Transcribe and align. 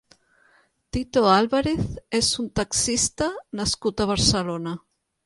Tito 0.95 1.21
Álvarez 1.39 1.83
és 2.19 2.29
un 2.45 2.47
taxista 2.61 3.29
nascut 3.61 4.03
a 4.03 4.09
Barcelona. 4.15 4.75